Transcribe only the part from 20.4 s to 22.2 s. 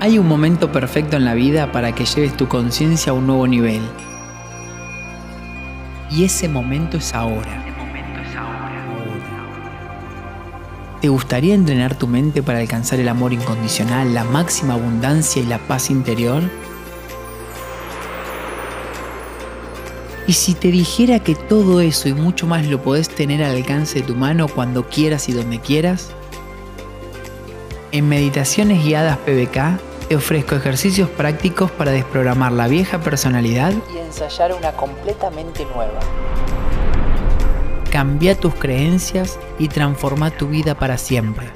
te dijera que todo eso y